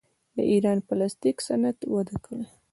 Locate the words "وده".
1.93-2.15